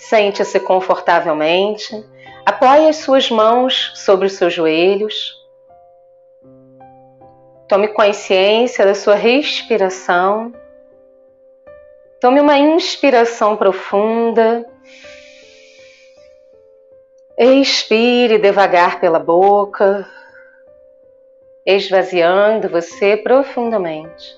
[0.00, 2.04] Sente-se confortavelmente,
[2.44, 5.38] apoie as suas mãos sobre os seus joelhos.
[7.68, 10.52] Tome consciência da sua respiração.
[12.18, 14.66] Tome uma inspiração profunda.
[17.38, 20.08] Expire devagar pela boca,
[21.64, 24.34] esvaziando você profundamente.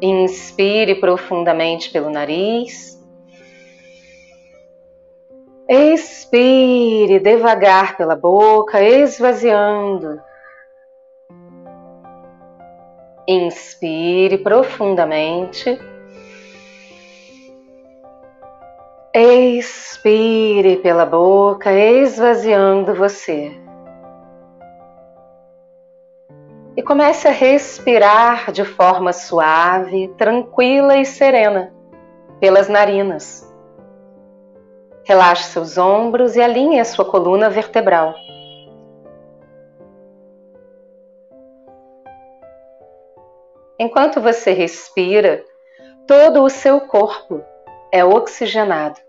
[0.00, 2.95] Inspire profundamente pelo nariz.
[5.68, 10.22] Expire devagar pela boca, esvaziando.
[13.26, 15.76] Inspire profundamente.
[19.12, 23.50] Expire pela boca, esvaziando você.
[26.76, 31.74] E comece a respirar de forma suave, tranquila e serena
[32.38, 33.45] pelas narinas.
[35.06, 38.12] Relaxe seus ombros e alinhe a sua coluna vertebral.
[43.78, 45.44] Enquanto você respira,
[46.08, 47.40] todo o seu corpo
[47.92, 49.05] é oxigenado.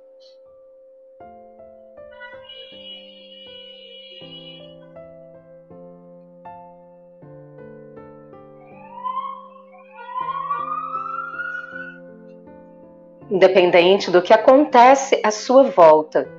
[13.30, 16.30] Independente do que acontece à sua volta,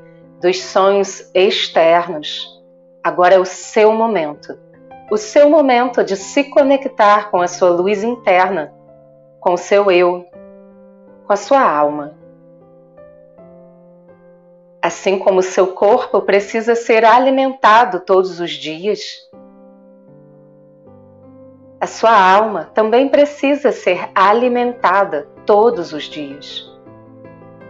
[0.41, 2.63] dos sonhos externos.
[3.03, 4.59] Agora é o seu momento.
[5.11, 8.73] O seu momento de se conectar com a sua luz interna,
[9.41, 10.27] com o seu eu,
[11.27, 12.15] com a sua alma.
[14.83, 19.29] Assim como o seu corpo precisa ser alimentado todos os dias,
[21.81, 26.68] a sua alma também precisa ser alimentada todos os dias.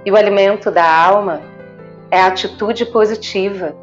[0.09, 1.43] E o alimento da alma
[2.11, 3.77] é a atitude positiva,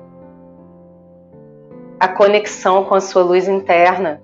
[2.00, 4.24] a conexão com a sua luz interna,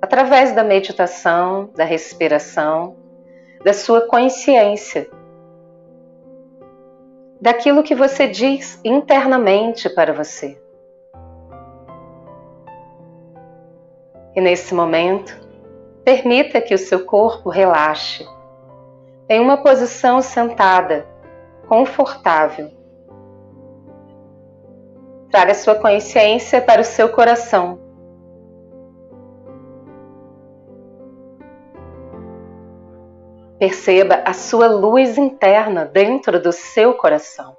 [0.00, 2.94] através da meditação, da respiração,
[3.64, 5.10] da sua consciência,
[7.40, 10.56] daquilo que você diz internamente para você.
[14.36, 15.36] E nesse momento,
[16.04, 18.24] permita que o seu corpo relaxe
[19.28, 21.06] em uma posição sentada,
[21.68, 22.70] confortável.
[25.30, 27.80] Traga sua consciência para o seu coração.
[33.58, 37.56] Perceba a sua luz interna dentro do seu coração.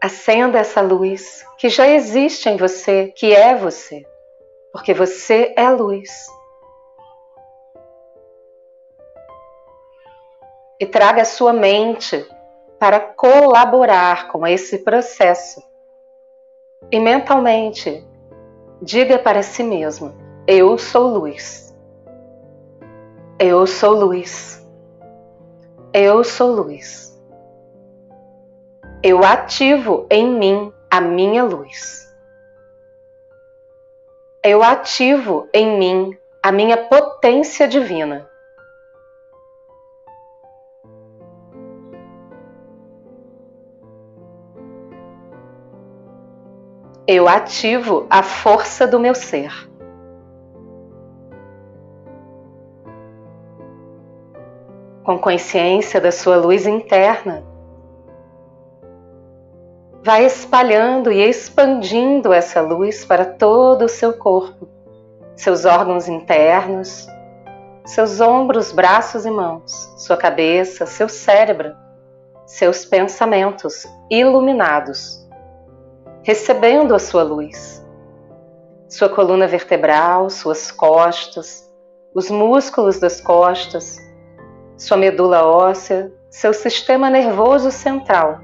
[0.00, 4.06] Acenda essa luz que já existe em você, que é você,
[4.72, 6.28] porque você é luz.
[10.78, 12.26] E traga a sua mente
[12.78, 15.62] para colaborar com esse processo.
[16.90, 18.06] E mentalmente,
[18.80, 20.14] diga para si mesmo:
[20.46, 21.74] Eu sou luz.
[23.38, 24.66] Eu sou luz.
[25.92, 27.18] Eu sou luz.
[29.02, 32.06] Eu ativo em mim a minha luz.
[34.42, 38.28] Eu ativo em mim a minha potência divina.
[47.06, 49.52] Eu ativo a força do meu ser.
[55.04, 57.44] Com consciência da sua luz interna,
[60.02, 64.68] vai espalhando e expandindo essa luz para todo o seu corpo,
[65.36, 67.06] seus órgãos internos,
[67.84, 71.72] seus ombros, braços e mãos, sua cabeça, seu cérebro,
[72.44, 75.25] seus pensamentos iluminados
[76.26, 77.80] recebendo a sua luz.
[78.88, 81.72] Sua coluna vertebral, suas costas,
[82.12, 83.96] os músculos das costas,
[84.76, 88.40] sua medula óssea, seu sistema nervoso central.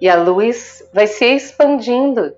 [0.00, 2.34] E a luz vai se expandindo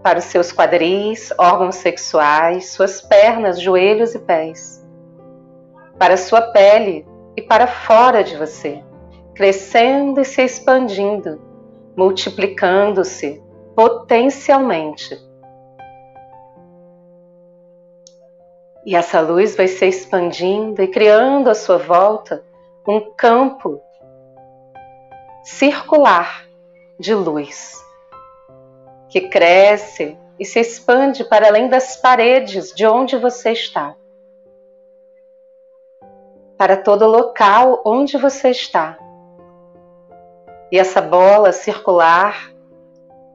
[0.00, 4.80] para os seus quadris, órgãos sexuais, suas pernas, joelhos e pés,
[5.98, 7.04] para sua pele,
[7.38, 8.82] e para fora de você,
[9.32, 11.40] crescendo e se expandindo,
[11.96, 13.40] multiplicando-se
[13.76, 15.16] potencialmente.
[18.84, 22.44] E essa luz vai se expandindo e criando à sua volta
[22.88, 23.80] um campo
[25.44, 26.44] circular
[26.98, 27.80] de luz
[29.08, 33.94] que cresce e se expande para além das paredes de onde você está.
[36.58, 38.98] Para todo local onde você está.
[40.72, 42.52] E essa bola circular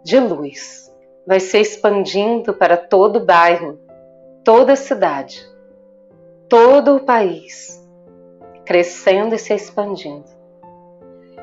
[0.04, 0.94] de luz
[1.26, 3.80] vai se expandindo para todo o bairro,
[4.44, 5.42] toda a cidade,
[6.50, 7.82] todo o país,
[8.66, 10.30] crescendo e se expandindo.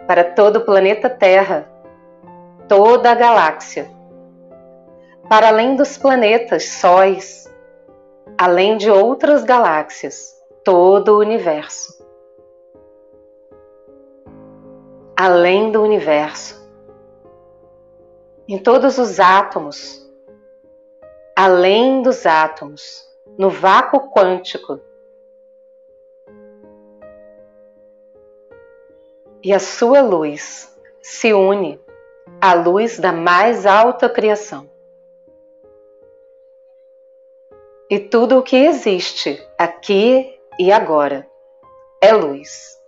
[0.07, 1.67] Para todo o planeta Terra,
[2.69, 3.91] toda a galáxia,
[5.31, 7.51] para além dos planetas, sóis,
[8.37, 12.05] além de outras galáxias, todo o universo.
[15.17, 16.61] Além do universo,
[18.49, 20.11] em todos os átomos,
[21.37, 23.09] além dos átomos,
[23.39, 24.81] no vácuo quântico.
[29.43, 31.81] E a sua luz se une
[32.41, 34.69] à luz da mais alta criação.
[37.89, 41.27] E tudo o que existe aqui e agora
[42.03, 42.79] é luz.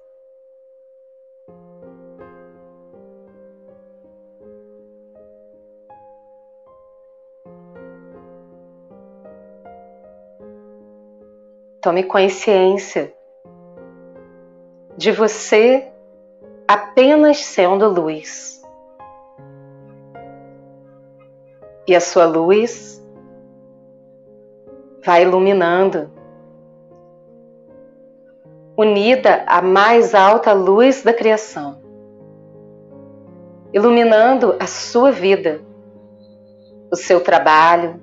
[11.80, 13.14] Tome consciência
[14.98, 15.90] de você
[16.68, 18.62] apenas sendo luz.
[21.88, 23.02] E a sua luz
[25.02, 26.12] vai iluminando,
[28.76, 31.78] unida à mais alta luz da criação,
[33.72, 35.60] iluminando a sua vida,
[36.90, 38.00] o seu trabalho,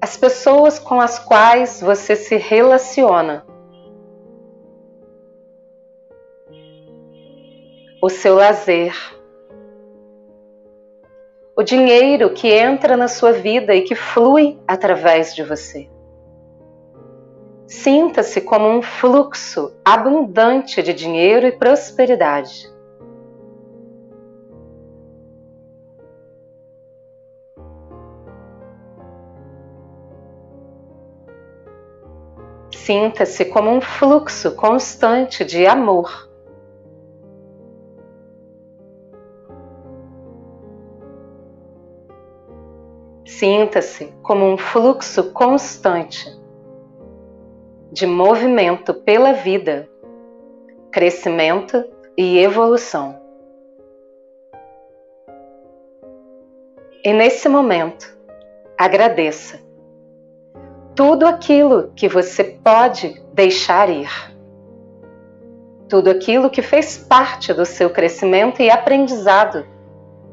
[0.00, 3.44] as pessoas com as quais você se relaciona.
[8.02, 8.94] O seu lazer.
[11.54, 15.90] O dinheiro que entra na sua vida e que flui através de você.
[17.70, 22.68] Sinta-se como um fluxo abundante de dinheiro e prosperidade.
[32.74, 36.28] Sinta-se como um fluxo constante de amor.
[43.24, 46.39] Sinta-se como um fluxo constante
[47.92, 49.88] de movimento pela vida,
[50.92, 51.84] crescimento
[52.16, 53.20] e evolução.
[57.04, 58.16] E nesse momento,
[58.78, 59.58] agradeça
[60.94, 64.10] tudo aquilo que você pode deixar ir.
[65.88, 69.66] Tudo aquilo que fez parte do seu crescimento e aprendizado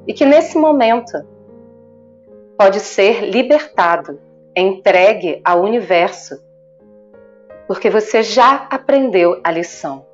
[0.05, 1.25] e que nesse momento
[2.57, 4.19] pode ser libertado,
[4.55, 6.41] entregue ao universo,
[7.67, 10.05] porque você já aprendeu a lição.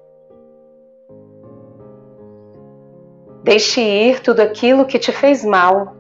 [3.44, 5.96] Deixe ir tudo aquilo que te fez mal,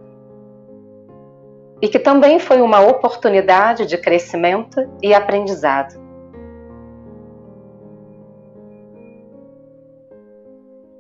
[1.83, 6.01] e que também foi uma oportunidade de crescimento e aprendizado.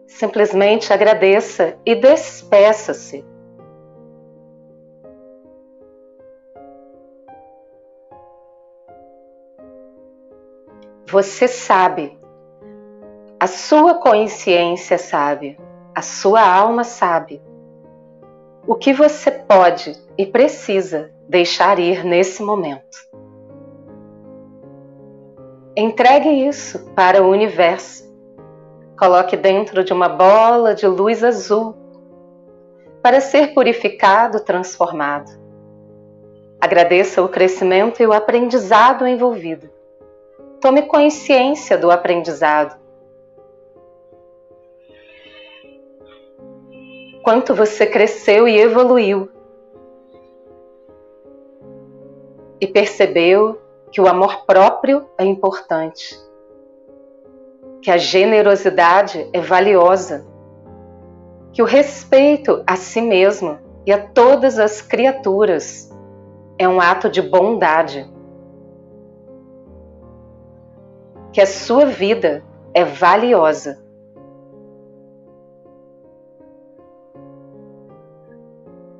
[0.05, 3.25] Simplesmente agradeça e despeça-se.
[11.13, 12.17] Você sabe,
[13.39, 15.59] a sua consciência sabe,
[15.93, 17.39] a sua alma sabe
[18.65, 22.97] o que você pode e precisa deixar ir nesse momento.
[25.77, 28.11] Entregue isso para o universo.
[28.97, 31.75] Coloque dentro de uma bola de luz azul
[33.03, 35.29] para ser purificado, transformado.
[36.59, 39.82] Agradeça o crescimento e o aprendizado envolvido.
[40.63, 42.79] Tome consciência do aprendizado.
[47.21, 49.29] Quanto você cresceu e evoluiu.
[52.61, 53.59] E percebeu
[53.91, 56.17] que o amor próprio é importante,
[57.81, 60.25] que a generosidade é valiosa,
[61.51, 65.93] que o respeito a si mesmo e a todas as criaturas
[66.57, 68.12] é um ato de bondade,
[71.33, 73.83] que a sua vida é valiosa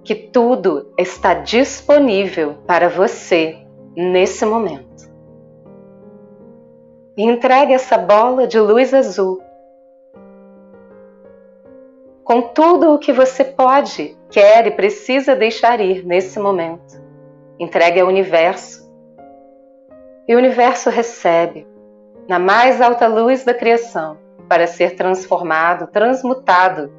[0.03, 5.09] que tudo está disponível para você nesse momento.
[7.15, 9.41] Entregue essa bola de luz azul
[12.23, 17.01] com tudo o que você pode, quer e precisa deixar ir nesse momento.
[17.59, 18.83] Entregue ao universo.
[20.27, 21.67] E o universo recebe,
[22.27, 26.91] na mais alta luz da criação, para ser transformado, transmutado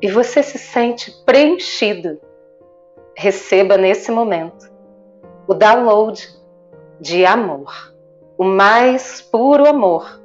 [0.00, 2.20] e você se sente preenchido,
[3.16, 4.70] receba nesse momento
[5.46, 6.28] o download
[7.00, 7.94] de amor,
[8.36, 10.20] o mais puro amor,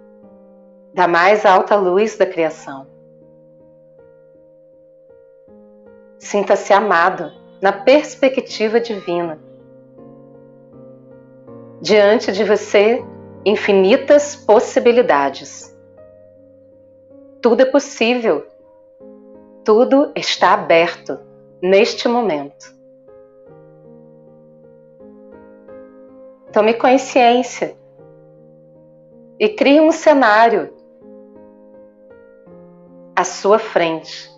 [0.93, 2.92] da mais alta luz da criação.
[6.23, 7.29] Sinta-se amado
[7.61, 9.37] na perspectiva divina.
[11.81, 13.03] Diante de você,
[13.45, 15.77] infinitas possibilidades.
[17.41, 18.47] Tudo é possível
[19.65, 21.19] tudo está aberto
[21.61, 22.73] neste momento.
[26.51, 27.75] Tome consciência
[29.39, 30.73] e crie um cenário
[33.15, 34.32] à sua frente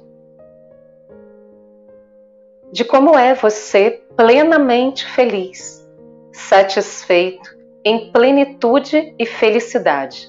[2.76, 5.82] de como é você plenamente feliz,
[6.34, 7.50] satisfeito,
[7.86, 10.28] em plenitude e felicidade.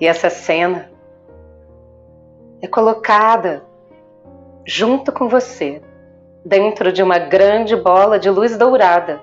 [0.00, 0.90] E essa cena
[2.62, 3.64] é colocada
[4.64, 5.82] junto com você,
[6.44, 9.20] dentro de uma grande bola de luz dourada.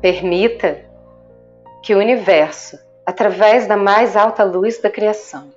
[0.00, 0.84] Permita
[1.82, 5.50] que o universo, através da mais alta luz da criação,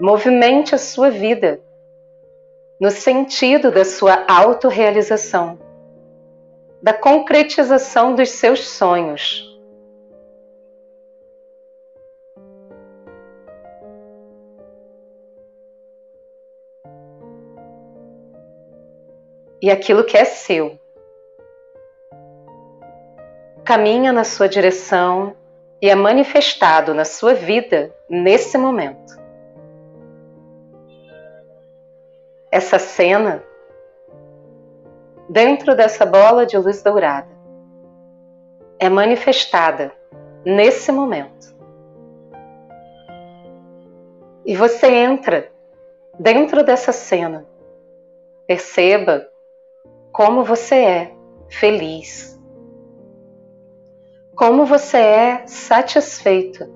[0.00, 1.60] movimente a sua vida
[2.80, 5.67] no sentido da sua autorrealização
[6.82, 9.44] da concretização dos seus sonhos.
[19.60, 20.78] E aquilo que é seu.
[23.64, 25.36] Caminha na sua direção
[25.82, 29.18] e é manifestado na sua vida nesse momento.
[32.50, 33.42] Essa cena
[35.28, 37.28] dentro dessa bola de luz dourada
[38.78, 39.92] é manifestada
[40.44, 41.54] nesse momento.
[44.46, 45.52] E você entra
[46.18, 47.46] dentro dessa cena.
[48.46, 49.28] Perceba
[50.10, 51.14] como você é
[51.50, 52.40] feliz.
[54.34, 56.66] Como você é satisfeito.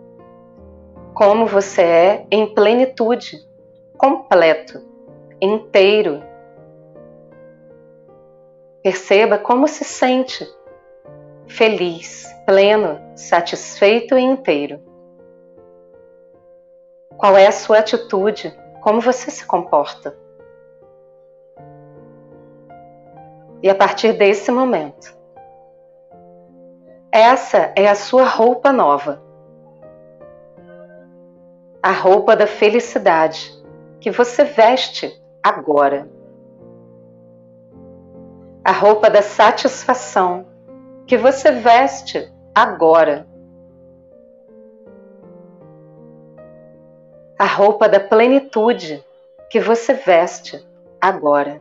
[1.14, 3.38] Como você é em plenitude,
[3.96, 4.82] completo,
[5.40, 6.31] inteiro
[8.82, 10.44] Perceba como se sente
[11.46, 14.80] feliz, pleno, satisfeito e inteiro.
[17.16, 18.52] Qual é a sua atitude?
[18.80, 20.16] Como você se comporta?
[23.62, 25.16] E a partir desse momento,
[27.12, 29.22] essa é a sua roupa nova.
[31.80, 33.52] A roupa da felicidade
[34.00, 36.10] que você veste agora
[38.64, 40.46] a roupa da satisfação
[41.06, 43.26] que você veste agora.
[47.38, 49.04] A roupa da plenitude
[49.50, 50.64] que você veste
[51.00, 51.60] agora.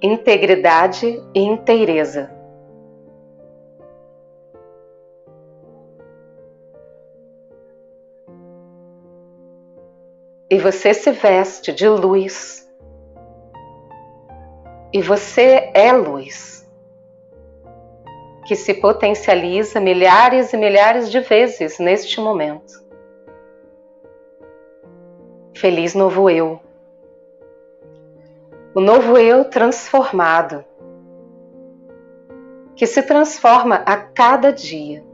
[0.00, 2.30] Integridade e inteireza.
[10.50, 12.67] E você se veste de luz
[14.92, 16.66] e você é luz,
[18.46, 22.82] que se potencializa milhares e milhares de vezes neste momento.
[25.54, 26.60] Feliz novo eu.
[28.74, 30.64] O novo eu transformado,
[32.74, 35.04] que se transforma a cada dia.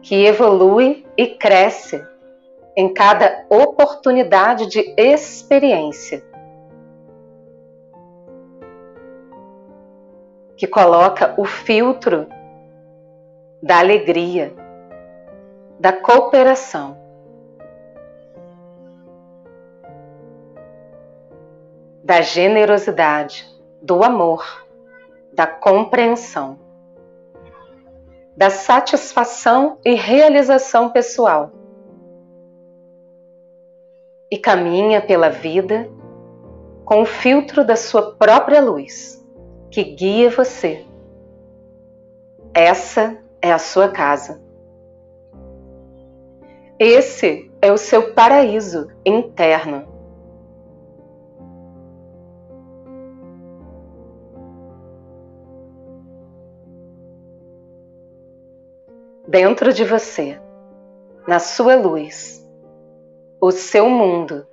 [0.00, 2.11] Que evolui e cresce
[2.76, 6.24] em cada oportunidade de experiência.
[10.56, 12.26] Que coloca o filtro
[13.62, 14.54] da alegria,
[15.78, 17.00] da cooperação.
[22.02, 23.48] Da generosidade,
[23.80, 24.66] do amor,
[25.32, 26.58] da compreensão,
[28.36, 31.61] da satisfação e realização pessoal
[34.32, 35.90] e caminha pela vida
[36.86, 39.22] com o filtro da sua própria luz,
[39.70, 40.86] que guia você.
[42.54, 44.40] Essa é a sua casa.
[46.78, 49.86] Esse é o seu paraíso interno.
[59.28, 60.40] Dentro de você,
[61.28, 62.41] na sua luz,
[63.44, 64.46] o seu mundo,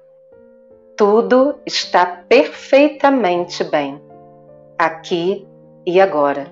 [0.97, 4.01] tudo está perfeitamente bem,
[4.75, 5.47] aqui
[5.85, 6.47] e agora.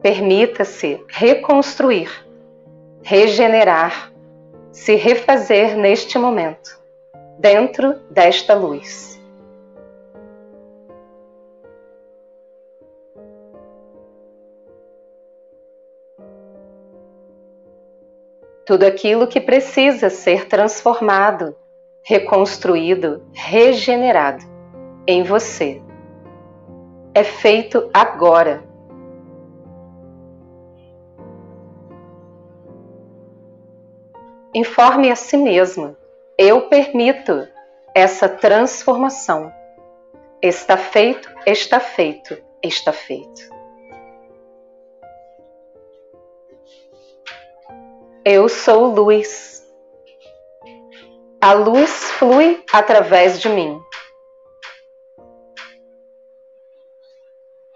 [0.00, 2.10] Permita-se reconstruir,
[3.02, 4.14] regenerar,
[4.72, 6.80] se refazer neste momento,
[7.38, 9.17] dentro desta luz.
[18.68, 21.56] Tudo aquilo que precisa ser transformado,
[22.02, 24.44] reconstruído, regenerado
[25.06, 25.80] em você
[27.14, 28.62] é feito agora
[34.54, 35.96] Informe a si mesmo:
[36.36, 37.48] eu permito
[37.94, 39.50] essa transformação.
[40.42, 43.57] Está feito, está feito, está feito.
[48.30, 49.66] Eu sou luz.
[51.40, 53.80] A luz flui através de mim.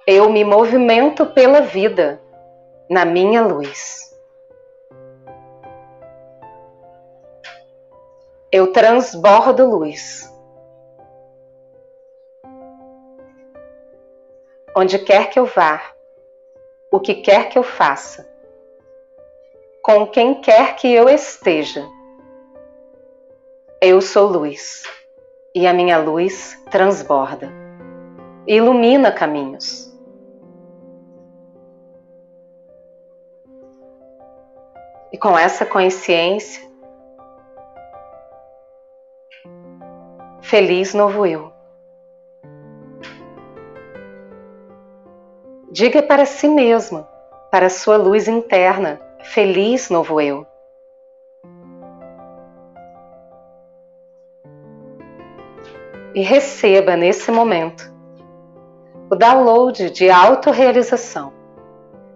[0.06, 2.20] Eu me movimento pela vida
[2.90, 4.02] na minha luz.
[8.52, 10.30] eu transbordo luz.
[14.76, 15.82] Onde quer que eu vá,
[16.90, 18.30] o que quer que eu faça,
[19.82, 21.84] com quem quer que eu esteja,
[23.80, 24.84] eu sou luz
[25.54, 27.50] e a minha luz transborda,
[28.46, 29.92] ilumina caminhos.
[35.12, 36.72] E com essa consciência,
[40.52, 41.50] Feliz novo eu.
[45.70, 47.06] Diga para si mesmo,
[47.50, 50.46] para sua luz interna, feliz novo eu.
[56.14, 57.90] E receba nesse momento
[59.10, 61.32] o download de autorrealização,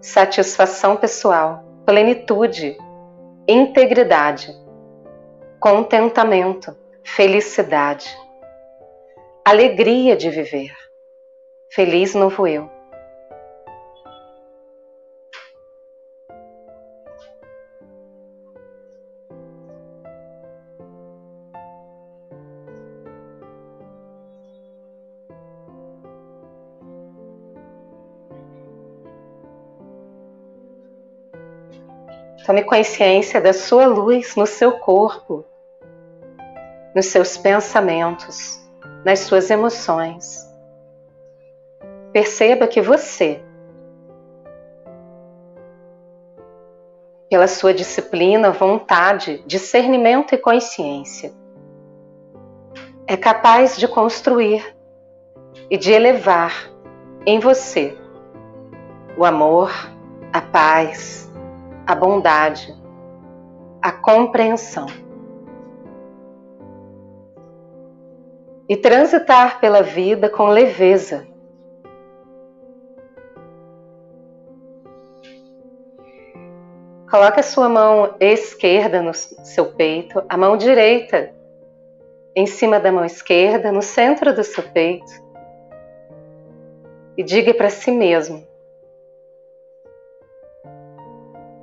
[0.01, 2.77] satisfação pessoal, plenitude,
[3.47, 4.55] integridade,
[5.59, 8.07] contentamento, felicidade
[9.49, 10.75] alegria de viver.
[11.69, 12.69] Feliz novo eu.
[32.47, 35.43] Tome consciência da sua luz no seu corpo,
[36.95, 38.65] nos seus pensamentos
[39.03, 40.49] nas suas emoções.
[42.13, 43.43] Perceba que você,
[47.29, 51.33] pela sua disciplina, vontade, discernimento e consciência,
[53.05, 54.73] é capaz de construir
[55.69, 56.71] e de elevar
[57.25, 57.97] em você
[59.17, 59.69] o amor,
[60.31, 61.26] a paz,
[61.87, 62.75] a bondade,
[63.81, 64.85] a compreensão.
[68.69, 71.25] e transitar pela vida com leveza.
[77.09, 81.33] Coloque a sua mão esquerda no seu peito, a mão direita
[82.35, 85.25] em cima da mão esquerda, no centro do seu peito.
[87.15, 88.45] E diga para si mesmo: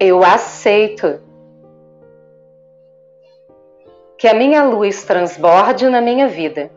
[0.07, 1.21] Eu aceito
[4.19, 6.71] que a minha luz transborde na minha vida.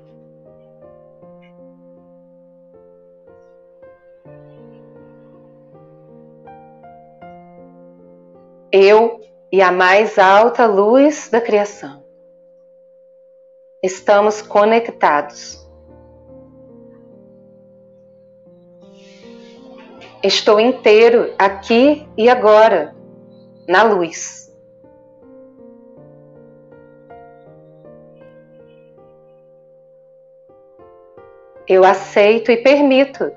[8.72, 12.04] eu e a mais alta luz da criação.
[13.82, 15.66] Estamos conectados.
[20.22, 22.96] Estou inteiro aqui e agora,
[23.68, 24.48] na luz.
[31.68, 33.30] Eu aceito e permito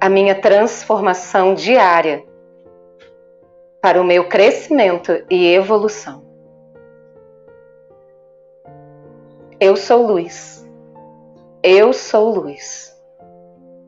[0.00, 2.24] a minha transformação diária
[3.80, 6.24] para o meu crescimento e evolução.
[9.60, 10.68] Eu sou luz.
[11.62, 13.00] Eu sou luz.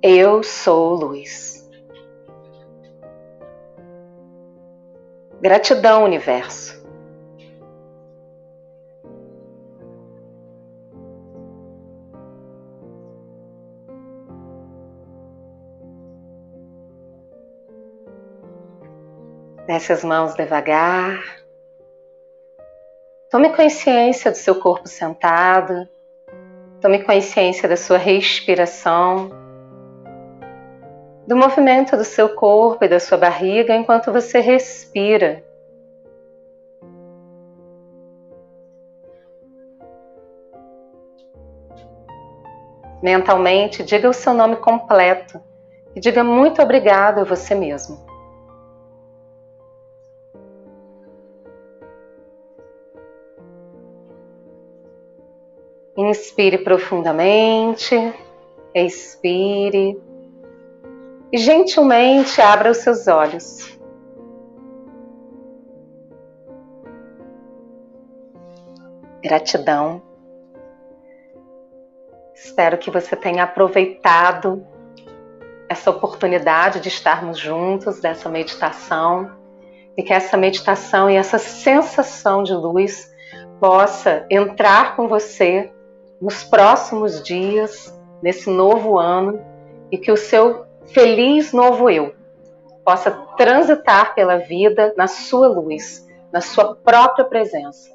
[0.01, 1.58] Eu sou luz.
[5.41, 6.79] Gratidão, universo.
[19.69, 21.23] Desce as mãos devagar.
[23.31, 25.87] Tome consciência do seu corpo sentado.
[26.81, 29.31] Tome consciência da sua respiração,
[31.29, 35.45] do movimento do seu corpo e da sua barriga enquanto você respira.
[43.03, 45.39] Mentalmente, diga o seu nome completo
[45.95, 47.99] e diga muito obrigado a você mesmo.
[55.95, 57.95] Inspire profundamente,
[58.75, 60.08] expire
[61.33, 63.79] e gentilmente abra os seus olhos.
[69.23, 70.03] Gratidão.
[72.35, 74.65] Espero que você tenha aproveitado
[75.69, 79.31] essa oportunidade de estarmos juntos dessa meditação
[79.97, 83.13] e que essa meditação e essa sensação de luz
[83.61, 85.71] possa entrar com você
[86.21, 89.41] nos próximos dias, nesse novo ano,
[89.91, 92.15] e que o seu feliz novo eu
[92.85, 97.95] possa transitar pela vida na sua luz, na sua própria presença.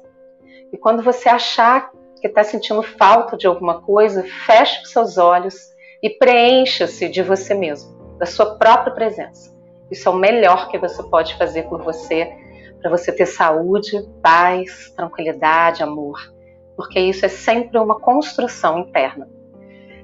[0.72, 5.54] E quando você achar que está sentindo falta de alguma coisa, feche os seus olhos
[6.02, 9.54] e preencha-se de você mesmo, da sua própria presença.
[9.90, 12.32] Isso é o melhor que você pode fazer por você,
[12.80, 16.34] para você ter saúde, paz, tranquilidade, amor
[16.76, 19.28] porque isso é sempre uma construção interna.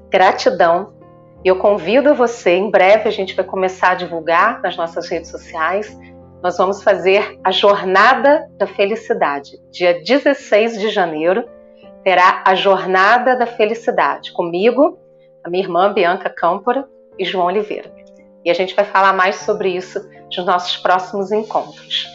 [0.08, 0.94] Gratidão.
[1.42, 5.30] E eu convido você, em breve a gente vai começar a divulgar nas nossas redes
[5.30, 5.98] sociais.
[6.42, 9.58] Nós vamos fazer a Jornada da Felicidade.
[9.70, 11.48] Dia 16 de janeiro
[12.04, 14.98] terá a Jornada da Felicidade comigo,
[15.42, 16.86] a minha irmã Bianca Câmpora
[17.18, 17.90] e João Oliveira.
[18.44, 19.98] E a gente vai falar mais sobre isso
[20.36, 22.06] nos nossos próximos encontros.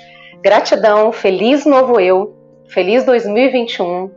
[0.41, 2.35] Gratidão, feliz novo eu,
[2.67, 4.11] feliz 2021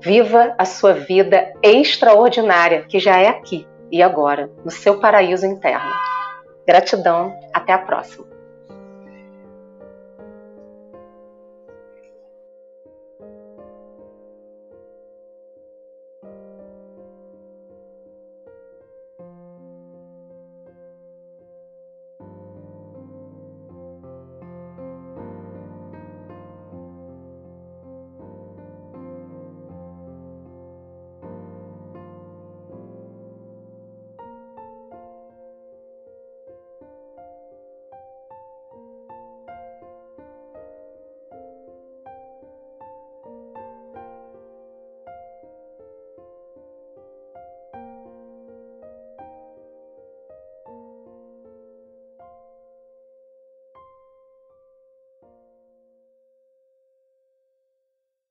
[0.00, 5.90] Viva a sua vida extraordinária, que já é aqui e agora, no seu paraíso interno.
[6.66, 8.26] Gratidão, até a próxima.